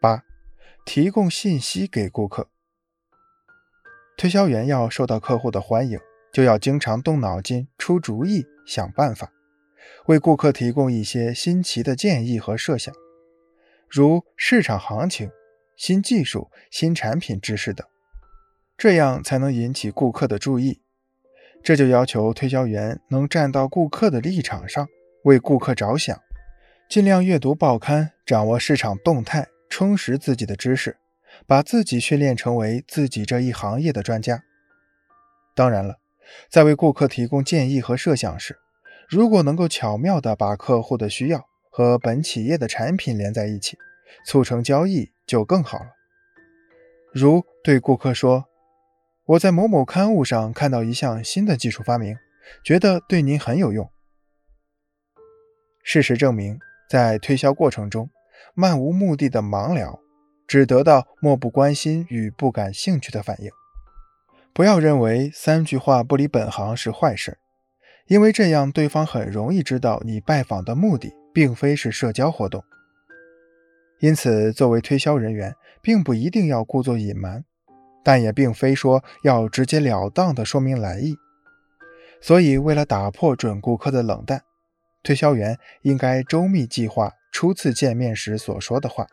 [0.00, 0.24] 八、
[0.84, 2.48] 提供信息给顾客。
[4.16, 5.98] 推销员要受到客户的欢迎，
[6.32, 9.30] 就要经常动脑筋、出主意、想办法，
[10.06, 12.92] 为顾客提供一些新奇的建议和设想，
[13.88, 15.30] 如市场行情、
[15.76, 17.86] 新技术、新产品知识等，
[18.76, 20.82] 这样才能引起顾客的注意。
[21.62, 24.88] 这就要求推销员能站到顾客的立场上，
[25.24, 26.20] 为顾客着想，
[26.88, 30.96] 尽量阅读报刊，掌握市场动态，充实自己的知识。
[31.46, 34.42] 把自己训练成为自己这一行业的专家。
[35.54, 35.98] 当然了，
[36.50, 38.58] 在为顾客提供建议和设想时，
[39.08, 43.76] 如果能够巧妙地把客户的需要和本企业的产品连在一起，
[44.26, 45.90] 促成交易就更好了。
[47.12, 48.46] 如对顾客说
[49.26, 52.16] ：“我在某某刊物上看到一项新的技术发明，
[52.64, 53.88] 觉得对您很有用。”
[55.84, 56.58] 事实证明，
[56.88, 58.10] 在推销过程中，
[58.54, 60.00] 漫无目的的盲聊。
[60.46, 63.50] 只得到漠不关心与不感兴趣的反应。
[64.54, 67.36] 不要认为三句话不离本行是坏事，
[68.06, 72.64] 因为这样对方很容易知道你拜访的目的并非是社交活动。
[74.00, 77.44] 因此，作为推销人员，并不一定要故作隐瞒，
[78.02, 81.14] 但也并非说要直截了当地说明来意。
[82.22, 84.42] 所以，为了打破准顾客的冷淡，
[85.02, 89.06] 推销员应该周密计划初次见面时所说的话。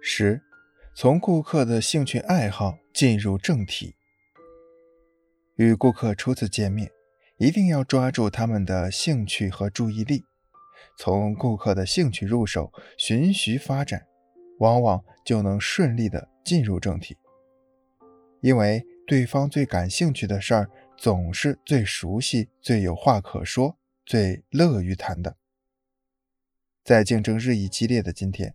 [0.00, 0.40] 十，
[0.94, 3.96] 从顾客的兴趣爱好进入正题。
[5.56, 6.88] 与顾客初次见面，
[7.36, 10.22] 一定要抓住他们的兴趣和注意力，
[10.96, 14.06] 从顾客的兴趣入手，循序发展，
[14.60, 17.16] 往往就能顺利的进入正题。
[18.40, 23.76] 因为对方最感兴趣的事儿，总是最熟悉、最有话可说、
[24.06, 25.36] 最乐于谈的。
[26.84, 28.54] 在竞争日益激烈的今天。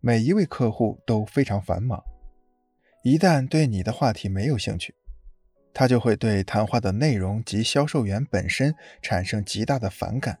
[0.00, 2.02] 每一位客户都非常繁忙，
[3.02, 4.94] 一旦对你的话题没有兴趣，
[5.74, 10.38] 他就会对谈话的内容及销售员本身产生极大的反感。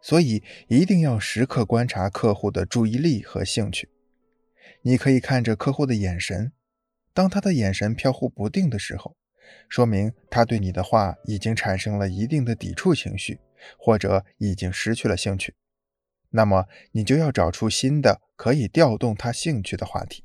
[0.00, 3.88] 所以一定要时刻观察客户的注意力和兴趣。
[4.82, 6.52] 你可以看着客户的眼神，
[7.12, 9.16] 当他的眼神飘忽不定的时候，
[9.68, 13.40] 说明他对你的话已经产生了一定的抵触情绪，
[13.78, 15.54] 或者已经失去了兴趣。
[16.36, 20.24] 那么你就要找出新的可以调动他兴趣的话题。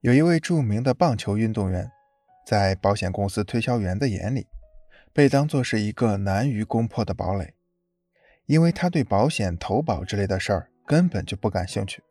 [0.00, 1.90] 有一位著名的棒球运动员，
[2.46, 4.46] 在保险公司推销员的眼里，
[5.14, 7.54] 被当作是一个难于攻破的堡垒，
[8.44, 12.02] 因为他对保险投保之类的事儿根本就不感兴趣。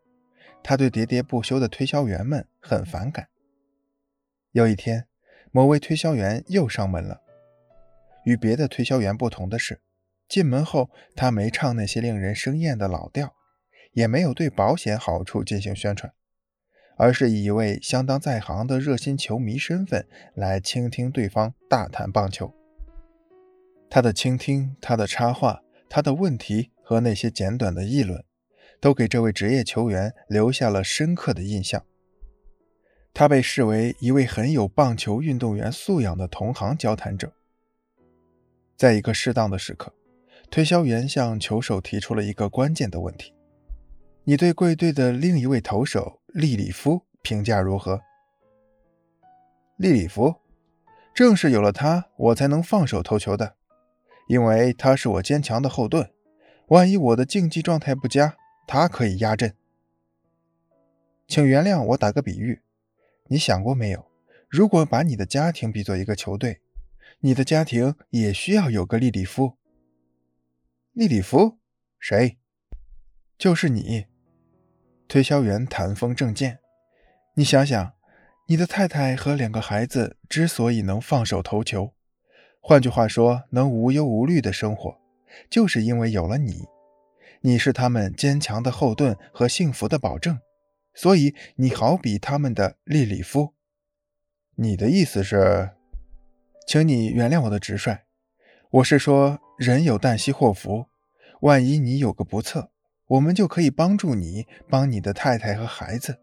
[0.64, 3.28] 他对喋喋不休的推销员们很反感。
[4.50, 5.06] 有一天，
[5.52, 7.22] 某位推销员又上门了。
[8.24, 9.80] 与别的推销员不同的是。
[10.28, 13.34] 进门后，他没唱那些令人生厌的老调，
[13.92, 16.12] 也没有对保险好处进行宣传，
[16.98, 22.52] 而是以一位相当在行的热心球迷身份来倾听对方大谈棒球。
[23.88, 28.22] 他的倾听、他的插话、他的问题和那些简短的议论，
[28.80, 31.82] 都给这位职业球员留下了深刻的印象。
[33.14, 37.32] 他被视为一位很有棒球运动员素养的同行交谈者。
[38.76, 39.94] 在一个适当的时刻。
[40.50, 43.34] 推销员向球手提出了一个关键的问题
[44.24, 48.00] ：“你对贵队的另一位投手利里夫评价如何？”
[49.76, 50.36] 利里夫，
[51.14, 53.54] 正是有了他，我才能放手投球的，
[54.26, 56.10] 因为他是我坚强的后盾。
[56.68, 59.54] 万一我的竞技状态不佳，他可以压阵。
[61.28, 62.62] 请原谅我打个比喻，
[63.28, 64.06] 你想过没有？
[64.48, 66.60] 如果把你的家庭比作一个球队，
[67.20, 69.54] 你的家庭也需要有个利里夫。
[70.98, 71.60] 利里夫，
[72.00, 72.38] 谁？
[73.38, 74.06] 就是你。
[75.06, 76.58] 推销员谈风正见。
[77.36, 77.92] 你想想，
[78.48, 81.94] 你的太太和两个孩子之所以能放手投球，
[82.60, 84.98] 换句话说，能无忧无虑的生活，
[85.48, 86.64] 就是因为有了你。
[87.42, 90.40] 你是他们坚强的后盾和幸福的保证，
[90.94, 93.54] 所以你好比他们的利里夫。
[94.56, 95.70] 你的意思是？
[96.66, 98.00] 请你原谅我的直率。
[98.70, 100.86] 我是说，人有旦夕祸福，
[101.40, 102.70] 万一你有个不测，
[103.08, 106.20] 我们就可以帮助你，帮你的太太和孩子，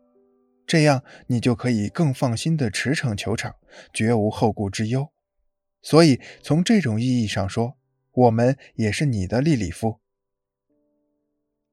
[0.65, 3.55] 这样你就可以更放心的驰骋球场，
[3.93, 5.09] 绝无后顾之忧。
[5.81, 7.75] 所以从这种意义上说，
[8.13, 9.99] 我们也是你的利里夫。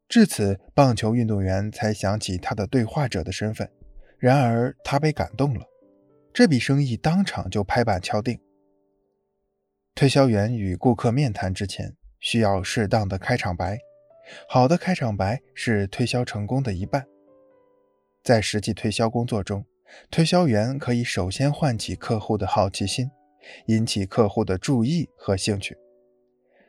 [0.08, 3.70] 至此，棒球运动员才想起他的对话者的身份，
[4.18, 5.64] 然而他被感动了，
[6.34, 8.40] 这笔生意当场就拍板敲定。
[9.94, 13.78] 推销员与顾客面谈之前，需要适当的开场白。
[14.48, 17.06] 好的开场白是推销成功的一半。
[18.22, 19.66] 在实际推销工作中，
[20.10, 23.10] 推销员可以首先唤起客户的好奇心，
[23.66, 25.76] 引起客户的注意和兴趣，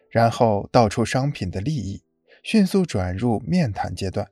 [0.10, 2.04] 然后道出商品的利益，
[2.44, 4.28] 迅速转入面谈阶段。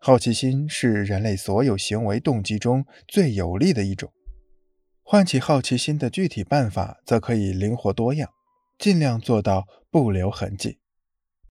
[0.00, 4.12] 好奇心是人类所有行为动机中最有力的一种。
[5.10, 8.28] 唤起好奇心的具体办法则可以灵活多样，
[8.78, 10.77] 尽量做到不留痕迹。